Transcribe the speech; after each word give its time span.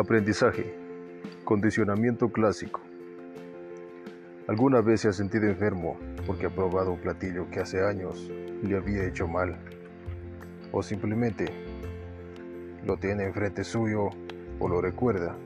Aprendizaje. 0.00 0.74
Condicionamiento 1.44 2.32
clásico. 2.32 2.80
¿Alguna 4.48 4.80
vez 4.80 5.02
se 5.02 5.08
ha 5.08 5.12
sentido 5.12 5.44
enfermo 5.44 5.98
porque 6.26 6.46
ha 6.46 6.48
probado 6.48 6.92
un 6.92 7.00
platillo 7.00 7.50
que 7.50 7.60
hace 7.60 7.84
años 7.84 8.30
le 8.62 8.78
había 8.78 9.04
hecho 9.04 9.28
mal? 9.28 9.58
¿O 10.72 10.82
simplemente 10.82 11.52
lo 12.86 12.96
tiene 12.96 13.24
enfrente 13.24 13.62
suyo 13.62 14.08
o 14.58 14.68
lo 14.70 14.80
recuerda? 14.80 15.36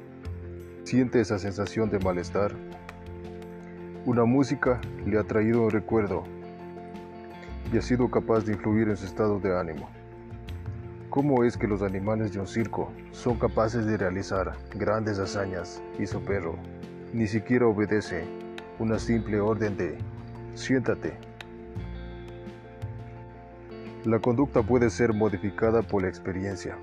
¿Siente 0.84 1.20
esa 1.20 1.40
sensación 1.40 1.90
de 1.90 1.98
malestar? 1.98 2.52
Una 4.06 4.24
música 4.24 4.80
le 5.04 5.18
ha 5.18 5.24
traído 5.24 5.62
un 5.62 5.70
recuerdo 5.72 6.22
y 7.72 7.78
ha 7.78 7.82
sido 7.82 8.08
capaz 8.08 8.44
de 8.44 8.52
influir 8.52 8.88
en 8.88 8.96
su 8.96 9.04
estado 9.04 9.40
de 9.40 9.58
ánimo. 9.58 9.90
¿Cómo 11.14 11.44
es 11.44 11.56
que 11.56 11.68
los 11.68 11.80
animales 11.82 12.32
de 12.32 12.40
un 12.40 12.46
circo 12.48 12.90
son 13.12 13.38
capaces 13.38 13.86
de 13.86 13.96
realizar 13.96 14.52
grandes 14.74 15.20
hazañas 15.20 15.80
y 15.96 16.08
su 16.08 16.20
perro 16.20 16.56
ni 17.12 17.28
siquiera 17.28 17.68
obedece 17.68 18.24
una 18.80 18.98
simple 18.98 19.38
orden 19.38 19.76
de 19.76 19.96
siéntate? 20.54 21.12
La 24.04 24.18
conducta 24.18 24.60
puede 24.64 24.90
ser 24.90 25.12
modificada 25.14 25.82
por 25.82 26.02
la 26.02 26.08
experiencia 26.08 26.76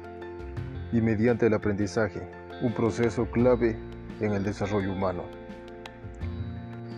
y 0.93 1.01
mediante 1.01 1.47
el 1.47 1.53
aprendizaje, 1.53 2.21
un 2.61 2.73
proceso 2.73 3.29
clave 3.29 3.75
en 4.21 4.31
el 4.31 4.43
desarrollo 4.45 4.93
humano. 4.93 5.23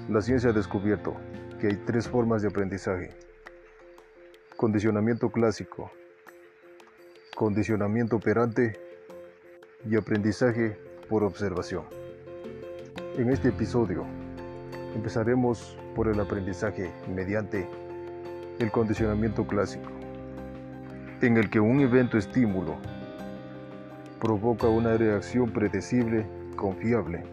La 0.08 0.22
ciencia 0.22 0.52
ha 0.52 0.53
descubierto 0.53 1.16
que 1.59 1.66
hay 1.66 1.77
tres 1.77 2.08
formas 2.08 2.44
de 2.44 2.50
aprendizaje. 2.50 3.09
Condicionamiento 4.55 5.31
clásico, 5.31 5.89
condicionamiento 7.36 8.18
operante 8.18 8.80
y 9.89 9.95
aprendizaje 9.95 10.78
por 11.09 11.23
observación. 11.23 11.84
En 13.17 13.30
este 13.30 13.50
episodio 13.50 14.06
empezaremos 14.95 15.78
por 15.95 16.08
el 16.08 16.20
aprendizaje 16.20 16.92
mediante 17.08 17.67
el 18.59 18.72
condicionamiento 18.72 19.45
clásico, 19.48 19.90
en 21.22 21.38
el 21.38 21.50
que 21.50 21.59
un 21.59 21.81
evento 21.81 22.17
estímulo 22.17 22.78
provoca 24.20 24.68
una 24.68 24.95
reacción 24.95 25.52
predecible, 25.52 26.25
confiable. 26.56 27.23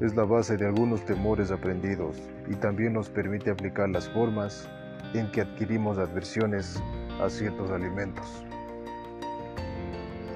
Es 0.00 0.14
la 0.16 0.24
base 0.24 0.56
de 0.56 0.66
algunos 0.66 1.04
temores 1.04 1.50
aprendidos 1.50 2.16
y 2.48 2.54
también 2.54 2.94
nos 2.94 3.08
permite 3.08 3.50
aplicar 3.50 3.88
las 3.88 4.08
formas 4.08 4.68
en 5.14 5.30
que 5.30 5.42
adquirimos 5.42 5.98
adversiones 5.98 6.82
a 7.24 7.30
ciertos 7.30 7.70
alimentos. 7.70 8.44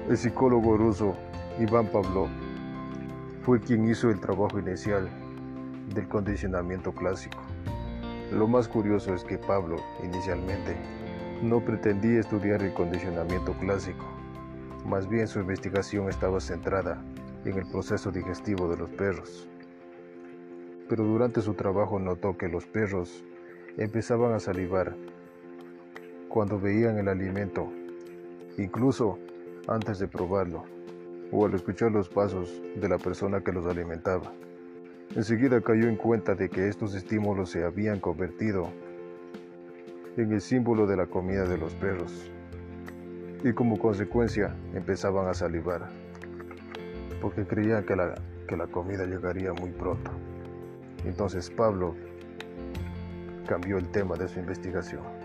El 0.09 0.17
psicólogo 0.17 0.77
ruso 0.77 1.15
Iván 1.59 1.87
Pavlov 1.87 2.29
fue 3.43 3.59
quien 3.59 3.89
hizo 3.89 4.09
el 4.09 4.19
trabajo 4.19 4.59
inicial 4.59 5.09
del 5.93 6.07
condicionamiento 6.07 6.93
clásico. 6.93 7.39
Lo 8.31 8.47
más 8.47 8.67
curioso 8.67 9.13
es 9.13 9.23
que 9.23 9.37
Pablo 9.37 9.77
inicialmente 10.03 10.75
no 11.41 11.59
pretendía 11.59 12.19
estudiar 12.19 12.63
el 12.63 12.73
condicionamiento 12.73 13.53
clásico, 13.59 14.05
más 14.85 15.07
bien 15.09 15.27
su 15.27 15.39
investigación 15.39 16.09
estaba 16.09 16.39
centrada 16.39 17.03
en 17.45 17.57
el 17.57 17.65
proceso 17.67 18.11
digestivo 18.11 18.69
de 18.69 18.77
los 18.77 18.89
perros. 18.91 19.47
Pero 20.87 21.03
durante 21.03 21.41
su 21.41 21.53
trabajo 21.53 21.99
notó 21.99 22.37
que 22.37 22.47
los 22.47 22.65
perros 22.65 23.23
empezaban 23.77 24.33
a 24.33 24.39
salivar 24.39 24.95
cuando 26.29 26.59
veían 26.59 26.97
el 26.97 27.07
alimento, 27.07 27.71
incluso 28.57 29.17
antes 29.67 29.99
de 29.99 30.07
probarlo 30.07 30.63
o 31.31 31.45
al 31.45 31.53
escuchar 31.53 31.91
los 31.91 32.09
pasos 32.09 32.61
de 32.75 32.89
la 32.89 32.97
persona 32.97 33.41
que 33.41 33.51
los 33.51 33.65
alimentaba. 33.65 34.31
Enseguida 35.15 35.61
cayó 35.61 35.87
en 35.87 35.95
cuenta 35.95 36.35
de 36.35 36.49
que 36.49 36.67
estos 36.67 36.93
estímulos 36.93 37.49
se 37.49 37.63
habían 37.63 37.99
convertido 37.99 38.69
en 40.17 40.31
el 40.31 40.41
símbolo 40.41 40.85
de 40.87 40.97
la 40.97 41.05
comida 41.05 41.45
de 41.45 41.57
los 41.57 41.73
perros 41.75 42.31
y 43.43 43.53
como 43.53 43.77
consecuencia 43.77 44.55
empezaban 44.73 45.27
a 45.27 45.33
salivar 45.33 45.87
porque 47.21 47.45
creían 47.45 47.83
que 47.83 47.95
la, 47.95 48.15
que 48.47 48.57
la 48.57 48.67
comida 48.67 49.05
llegaría 49.05 49.53
muy 49.53 49.71
pronto. 49.71 50.11
Entonces 51.05 51.49
Pablo 51.49 51.95
cambió 53.47 53.77
el 53.77 53.89
tema 53.89 54.15
de 54.15 54.27
su 54.27 54.39
investigación 54.39 55.16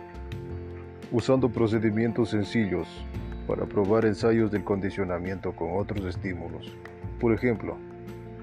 usando 1.12 1.50
procedimientos 1.50 2.30
sencillos 2.30 2.88
para 3.46 3.66
probar 3.66 4.06
ensayos 4.06 4.50
del 4.50 4.64
condicionamiento 4.64 5.52
con 5.52 5.76
otros 5.76 6.06
estímulos. 6.06 6.74
Por 7.20 7.34
ejemplo, 7.34 7.76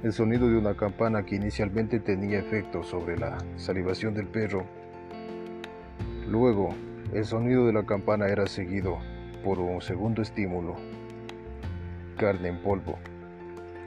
el 0.03 0.13
sonido 0.13 0.47
de 0.47 0.57
una 0.57 0.75
campana 0.75 1.24
que 1.24 1.35
inicialmente 1.35 2.00
tenía 2.00 2.40
efecto 2.40 2.84
sobre 2.84 3.18
la 3.18 3.38
salivación 3.57 4.13
del 4.13 4.28
perro. 4.28 4.66
Luego, 6.28 6.69
el 7.12 7.25
sonido 7.25 7.66
de 7.66 7.74
la 7.74 7.85
campana 7.88 8.28
era 8.28 8.46
seguido 8.46 9.00
por 9.44 9.57
un 9.57 9.81
segundo 9.81 10.22
estímulo, 10.22 10.75
carne 12.18 12.50
en 12.50 12.62
polvo, 12.62 13.00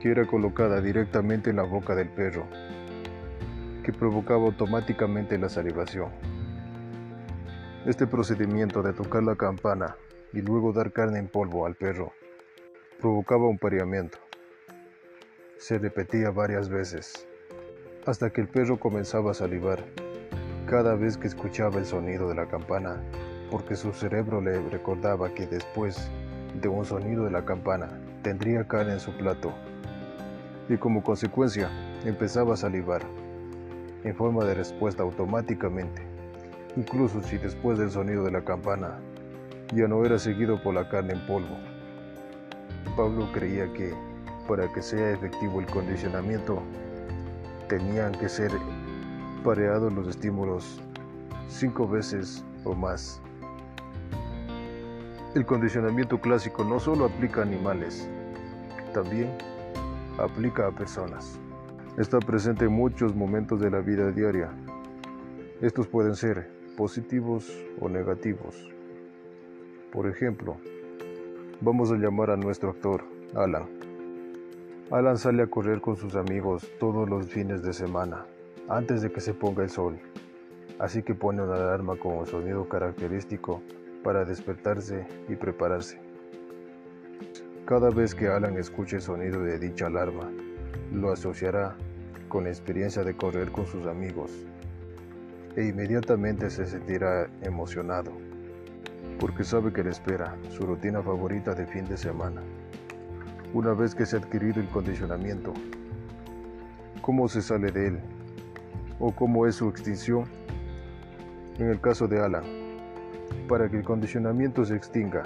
que 0.00 0.10
era 0.10 0.26
colocada 0.26 0.81
directamente 0.81 1.50
en 1.50 1.56
la 1.56 1.62
boca 1.62 1.94
del 1.94 2.09
perro, 2.09 2.47
que 3.84 3.93
provocaba 3.93 4.47
automáticamente 4.47 5.38
la 5.38 5.49
salivación. 5.49 6.31
Este 7.84 8.06
procedimiento 8.06 8.81
de 8.81 8.93
tocar 8.93 9.25
la 9.25 9.34
campana 9.34 9.97
y 10.32 10.41
luego 10.41 10.72
dar 10.72 10.93
carne 10.93 11.19
en 11.19 11.26
polvo 11.26 11.66
al 11.66 11.75
perro 11.75 12.12
provocaba 13.00 13.48
un 13.48 13.59
pareamiento. 13.59 14.19
Se 15.59 15.78
repetía 15.78 16.31
varias 16.31 16.69
veces, 16.69 17.26
hasta 18.06 18.31
que 18.31 18.41
el 18.41 18.47
perro 18.47 18.78
comenzaba 18.78 19.32
a 19.32 19.34
salivar 19.34 19.84
cada 20.66 20.94
vez 20.94 21.16
que 21.16 21.26
escuchaba 21.26 21.81
el 21.81 21.84
sonido 21.84 22.28
de 22.28 22.37
la 22.37 22.47
campana, 22.47 23.03
porque 23.50 23.75
su 23.75 23.93
cerebro 23.93 24.41
le 24.41 24.62
recordaba 24.69 25.34
que 25.34 25.49
después 25.49 26.09
de 26.60 26.69
un 26.69 26.84
sonido 26.84 27.25
de 27.25 27.32
la 27.32 27.44
campana 27.44 28.00
tendría 28.22 28.69
carne 28.69 28.93
en 28.93 29.00
su 29.00 29.10
plato, 29.16 29.53
y 30.69 30.76
como 30.76 31.03
consecuencia 31.03 31.69
empezaba 32.04 32.54
a 32.54 32.59
salivar, 32.59 33.03
en 34.04 34.14
forma 34.14 34.44
de 34.44 34.54
respuesta 34.54 35.03
automáticamente 35.03 36.12
incluso 36.77 37.22
si 37.22 37.38
después 37.38 37.78
del 37.78 37.91
sonido 37.91 38.25
de 38.25 38.31
la 38.31 38.43
campana 38.43 38.99
ya 39.75 39.88
no 39.88 40.05
era 40.05 40.19
seguido 40.19 40.62
por 40.62 40.75
la 40.75 40.88
carne 40.88 41.15
en 41.15 41.27
polvo. 41.27 41.56
Pablo 42.97 43.28
creía 43.33 43.72
que 43.72 43.94
para 44.49 44.71
que 44.72 44.82
sea 44.82 45.12
efectivo 45.12 45.61
el 45.61 45.66
condicionamiento 45.66 46.62
tenían 47.69 48.12
que 48.12 48.28
ser 48.28 48.50
pareados 49.44 49.93
los 49.93 50.09
estímulos 50.09 50.81
cinco 51.49 51.88
veces 51.88 52.44
o 52.65 52.75
más. 52.75 53.21
El 55.34 55.47
condicionamiento 55.47 56.21
clásico 56.21 56.65
no 56.65 56.78
solo 56.78 57.06
aplica 57.06 57.41
a 57.41 57.44
animales, 57.44 58.09
también 58.93 59.31
aplica 60.19 60.66
a 60.66 60.71
personas. 60.71 61.38
Está 61.97 62.19
presente 62.19 62.66
en 62.66 62.72
muchos 62.72 63.15
momentos 63.15 63.61
de 63.61 63.71
la 63.71 63.81
vida 63.81 64.11
diaria. 64.11 64.50
Estos 65.62 65.87
pueden 65.88 66.15
ser 66.15 66.52
positivos 66.77 67.53
o 67.81 67.88
negativos. 67.88 68.71
Por 69.93 70.09
ejemplo, 70.09 70.56
vamos 71.60 71.91
a 71.93 71.97
llamar 71.97 72.31
a 72.31 72.37
nuestro 72.37 72.71
actor, 72.71 73.05
Alan. 73.34 73.69
Alan 74.91 75.16
sale 75.16 75.43
a 75.43 75.47
correr 75.47 75.81
con 75.81 75.97
sus 75.97 76.16
amigos 76.16 76.71
todos 76.78 77.09
los 77.09 77.27
fines 77.27 77.62
de 77.62 77.72
semana, 77.72 78.27
antes 78.69 79.03
de 79.03 79.11
que 79.12 79.21
se 79.21 79.34
ponga 79.34 79.62
el 79.62 79.71
sol, 79.71 79.99
así 80.78 81.03
que 81.03 81.15
pone 81.15 81.43
una 81.43 81.55
alarma 81.55 81.97
con 81.97 82.19
un 82.19 82.27
sonido 82.27 82.69
característico 82.69 83.62
para 84.03 84.25
despertarse 84.25 85.06
y 85.29 85.37
prepararse. 85.37 86.00
Cada 87.67 87.91
vez 87.91 88.14
que 88.14 88.29
Alan 88.29 88.56
escuche 88.58 88.97
el 88.97 89.02
sonido 89.02 89.41
de 89.41 89.58
dicha 89.58 89.87
alarma, 89.87 90.31
lo 90.93 91.12
asociará 91.12 91.76
con 92.29 92.44
la 92.44 92.50
experiencia 92.50 93.05
de 93.05 93.14
correr 93.14 93.50
con 93.52 93.67
sus 93.67 93.87
amigos 93.87 94.47
e 95.56 95.66
inmediatamente 95.66 96.49
se 96.50 96.66
sentirá 96.66 97.28
emocionado, 97.43 98.12
porque 99.19 99.44
sabe 99.44 99.72
que 99.72 99.84
le 99.84 99.90
espera 99.90 100.37
su 100.49 100.64
rutina 100.64 101.02
favorita 101.02 101.54
de 101.54 101.66
fin 101.66 101.84
de 101.84 101.96
semana. 101.96 102.43
Una 103.52 103.75
vez 103.75 103.94
que 103.94 104.06
se 104.06 104.16
ha 104.16 104.20
adquirido 104.20 104.60
el 104.60 104.69
condicionamiento, 104.69 105.52
¿cómo 107.02 107.28
se 107.28 107.43
sale 107.43 107.70
de 107.70 107.88
él? 107.88 108.00
¿O 108.99 109.12
cómo 109.12 109.46
es 109.46 109.56
su 109.56 109.69
extinción? 109.69 110.25
En 111.58 111.69
el 111.69 111.81
caso 111.81 112.08
de 112.08 112.20
Alan, 112.20 112.44
para 113.49 113.69
que 113.69 113.76
el 113.76 113.84
condicionamiento 113.84 114.64
se 114.64 114.75
extinga, 114.75 115.25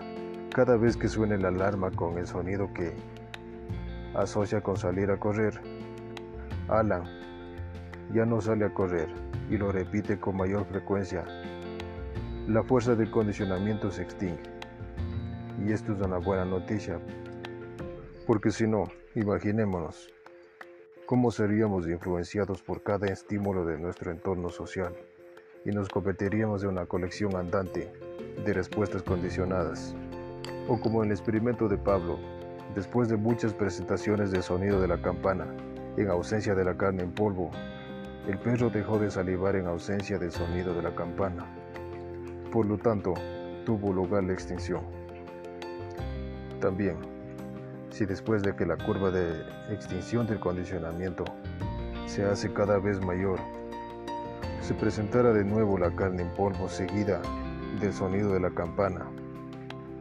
cada 0.52 0.76
vez 0.76 0.96
que 0.96 1.08
suene 1.08 1.38
la 1.38 1.49
alarma 1.49 1.90
con 1.93 2.19
el 2.19 2.26
sonido 2.26 2.73
que 2.75 2.94
asocia 4.14 4.61
con 4.61 4.76
salir 4.76 5.11
a 5.11 5.19
correr, 5.19 5.61
Alan 6.69 7.25
ya 8.12 8.25
no 8.25 8.41
sale 8.41 8.64
a 8.64 8.75
correr 8.75 9.08
y 9.50 9.56
lo 9.56 9.73
repite 9.73 10.19
con 10.19 10.37
mayor 10.37 10.64
frecuencia, 10.67 11.25
la 12.49 12.62
fuerza 12.62 12.94
del 12.94 13.11
condicionamiento 13.11 13.91
se 13.91 14.03
extingue. 14.03 14.43
Y 15.64 15.73
esto 15.73 15.93
es 15.93 16.00
una 16.00 16.19
buena 16.19 16.44
noticia, 16.44 17.00
Porque 18.26 18.50
si 18.50 18.67
no, 18.67 18.85
imaginémonos 19.14 20.12
cómo 21.06 21.31
seríamos 21.31 21.87
influenciados 21.87 22.61
por 22.62 22.82
cada 22.82 23.06
estímulo 23.06 23.64
de 23.64 23.79
nuestro 23.79 24.11
entorno 24.11 24.50
social 24.50 24.93
y 25.64 25.70
nos 25.70 25.88
convertiríamos 25.88 26.64
en 26.64 26.70
una 26.70 26.87
colección 26.87 27.37
andante 27.37 27.93
de 28.44 28.52
respuestas 28.52 29.02
condicionadas. 29.02 29.94
O 30.69 30.81
como 30.81 31.05
el 31.05 31.12
experimento 31.12 31.69
de 31.69 31.79
Pablo, 31.79 32.19
después 32.75 33.09
de 33.09 33.17
muchas 33.17 33.55
presentaciones 33.55 34.32
del 34.32 34.43
sonido 34.43 34.81
de 34.81 34.88
la 34.88 35.00
campana, 35.00 35.47
en 35.97 36.11
ausencia 36.11 36.55
de 36.55 36.64
la 36.64 36.76
carne 36.76 37.05
en 37.05 37.12
polvo, 37.12 37.50
el 38.28 38.38
perro 38.38 38.70
dejó 38.70 38.99
de 38.99 39.08
salivar 39.08 39.55
en 39.55 39.67
ausencia 39.67 40.19
del 40.19 40.32
sonido 40.32 40.75
de 40.75 40.82
la 40.82 40.94
campana. 40.96 41.46
Por 42.50 42.67
lo 42.67 42.76
tanto, 42.76 43.14
tuvo 43.64 43.93
lugar 43.93 44.25
la 44.25 44.32
extinción. 44.32 44.82
También, 46.61 46.96
si 47.90 48.05
después 48.05 48.43
de 48.43 48.56
que 48.56 48.67
la 48.67 48.76
curva 48.76 49.12
de 49.12 49.43
extinción 49.70 50.26
del 50.26 50.40
condicionamiento 50.40 51.25
se 52.06 52.25
hace 52.25 52.52
cada 52.52 52.78
vez 52.78 53.00
mayor, 53.00 53.38
se 54.61 54.75
presentara 54.75 55.32
de 55.32 55.44
nuevo 55.44 55.78
la 55.78 55.94
carne 55.94 56.23
en 56.23 56.31
polvo 56.31 56.69
seguida 56.69 57.23
del 57.81 57.93
sonido 57.93 58.32
de 58.32 58.40
la 58.40 58.50
campana, 58.50 59.06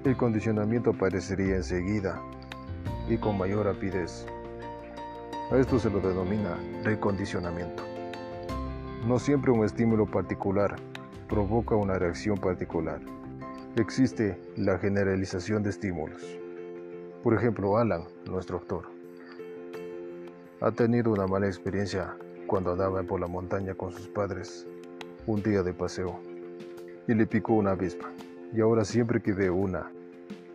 el 0.03 0.17
condicionamiento 0.17 0.91
aparecería 0.91 1.57
enseguida 1.57 2.19
y 3.07 3.17
con 3.17 3.37
mayor 3.37 3.65
rapidez. 3.65 4.25
A 5.51 5.57
esto 5.57 5.77
se 5.77 5.91
lo 5.91 5.99
denomina 5.99 6.57
recondicionamiento. 6.83 7.94
No 9.05 9.19
siempre 9.19 9.51
un 9.51 9.63
estímulo 9.63 10.07
particular 10.07 10.77
provoca 11.29 11.75
una 11.75 11.93
reacción 11.93 12.39
particular. 12.39 12.99
Existe 13.75 14.35
la 14.57 14.79
generalización 14.79 15.61
de 15.61 15.69
estímulos. 15.69 16.23
Por 17.21 17.35
ejemplo, 17.35 17.77
Alan, 17.77 18.05
nuestro 18.27 18.57
actor, 18.57 18.85
ha 20.59 20.71
tenido 20.71 21.11
una 21.11 21.27
mala 21.27 21.45
experiencia 21.45 22.17
cuando 22.47 22.71
andaba 22.71 23.03
por 23.03 23.19
la 23.19 23.27
montaña 23.27 23.75
con 23.75 23.91
sus 23.91 24.07
padres 24.07 24.65
un 25.27 25.43
día 25.43 25.61
de 25.61 25.73
paseo 25.73 26.19
y 27.07 27.13
le 27.13 27.27
picó 27.27 27.53
una 27.53 27.71
avispa. 27.73 28.09
Y 28.55 28.61
ahora 28.61 28.83
siempre 28.83 29.21
que 29.21 29.33
ve 29.33 29.51
una 29.51 29.91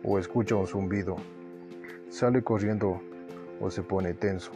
o 0.03 0.19
escucha 0.19 0.55
un 0.55 0.67
zumbido, 0.67 1.15
sale 2.09 2.43
corriendo 2.43 2.99
o 3.61 3.71
se 3.71 3.81
pone 3.81 4.13
tenso. 4.13 4.51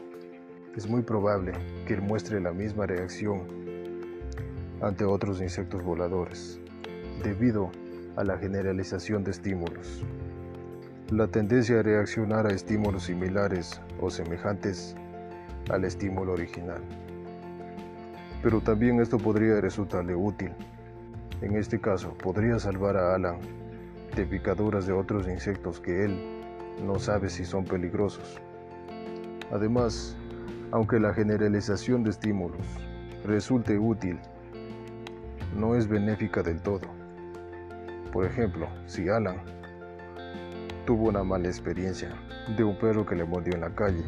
Es 0.76 0.86
muy 0.86 1.02
probable 1.02 1.54
que 1.88 1.94
él 1.94 2.02
muestre 2.02 2.42
la 2.42 2.52
misma 2.52 2.86
reacción 2.88 3.65
ante 4.82 5.06
otros 5.06 5.42
insectos 5.42 5.84
voladores, 5.84 6.60
debido 7.24 7.72
a 8.16 8.24
la 8.24 8.38
generalización 8.38 9.24
de 9.24 9.32
estímulos. 9.32 10.04
La 11.12 11.28
tendencia 11.28 11.80
a 11.80 11.84
reaccionar 11.84 12.48
a 12.48 12.54
estímulos 12.54 13.04
similares 13.04 13.80
o 14.02 14.10
semejantes 14.10 14.96
al 15.70 15.86
estímulo 15.86 16.34
original. 16.34 16.82
Pero 18.42 18.62
también 18.62 19.00
esto 19.00 19.18
podría 19.18 19.60
resultarle 19.62 20.16
útil. 20.16 20.52
En 21.42 21.56
este 21.56 21.80
caso, 21.80 22.14
podría 22.14 22.60
salvar 22.60 22.98
a 22.98 23.16
Alan 23.16 23.40
de 24.16 24.26
picaduras 24.26 24.88
de 24.88 24.94
otros 24.94 25.28
insectos 25.28 25.80
que 25.80 26.06
él 26.06 26.20
no 26.86 27.00
sabe 27.00 27.30
si 27.30 27.46
son 27.46 27.66
peligrosos. 27.66 28.40
Además, 29.52 30.16
aunque 30.72 31.00
la 31.00 31.14
generalización 31.14 32.04
de 32.04 32.12
estímulos 32.12 32.66
resulte 33.26 33.78
útil 33.78 34.20
no 35.56 35.76
es 35.76 35.88
benéfica 35.88 36.44
del 36.44 36.62
todo. 36.62 36.88
Por 38.12 38.26
ejemplo, 38.26 38.68
si 38.86 39.10
Alan 39.10 39.42
tuvo 40.86 41.10
una 41.10 41.24
mala 41.24 41.48
experiencia 41.48 42.10
de 42.56 42.64
un 42.64 42.78
perro 42.78 43.06
que 43.06 43.16
le 43.16 43.26
mordió 43.26 43.56
en 43.56 43.62
la 43.62 43.74
calle, 43.74 44.04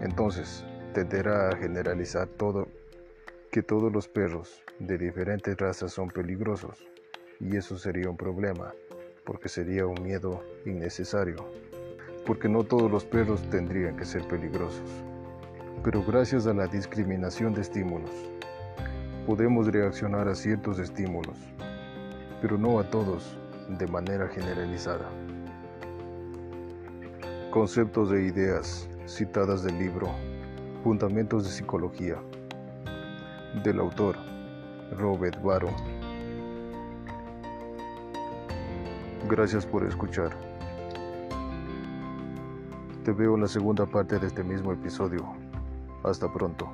entonces 0.00 0.64
tenderá 0.94 1.50
a 1.50 1.56
generalizar 1.56 2.26
todo 2.26 2.68
que 3.50 3.62
todos 3.62 3.92
los 3.92 4.08
perros 4.08 4.62
de 4.78 4.96
diferentes 4.96 5.56
razas 5.58 5.92
son 5.92 6.08
peligrosos 6.08 6.82
y 7.38 7.56
eso 7.56 7.76
sería 7.76 8.08
un 8.08 8.16
problema 8.16 8.72
porque 9.24 9.48
sería 9.48 9.86
un 9.86 10.02
miedo 10.02 10.42
innecesario 10.64 11.36
porque 12.26 12.48
no 12.48 12.64
todos 12.64 12.90
los 12.90 13.04
perros 13.04 13.42
tendrían 13.50 13.96
que 13.96 14.06
ser 14.06 14.26
peligrosos 14.26 15.04
pero 15.84 16.02
gracias 16.02 16.46
a 16.46 16.54
la 16.54 16.66
discriminación 16.66 17.52
de 17.52 17.60
estímulos 17.60 18.10
podemos 19.26 19.68
reaccionar 19.68 20.28
a 20.28 20.34
ciertos 20.34 20.78
estímulos, 20.78 21.36
pero 22.40 22.58
no 22.58 22.78
a 22.78 22.84
todos 22.84 23.38
de 23.68 23.86
manera 23.86 24.28
generalizada. 24.28 25.08
Conceptos 27.50 28.10
e 28.12 28.22
ideas 28.22 28.88
citadas 29.06 29.62
del 29.62 29.78
libro 29.78 30.08
Fundamentos 30.82 31.44
de 31.44 31.50
Psicología 31.50 32.16
del 33.62 33.78
autor 33.78 34.16
Robert 34.98 35.40
Baro. 35.42 35.68
Gracias 39.28 39.64
por 39.64 39.84
escuchar. 39.84 40.30
Te 43.04 43.12
veo 43.12 43.34
en 43.34 43.42
la 43.42 43.48
segunda 43.48 43.86
parte 43.86 44.18
de 44.18 44.26
este 44.26 44.42
mismo 44.42 44.72
episodio. 44.72 45.24
Hasta 46.02 46.32
pronto. 46.32 46.72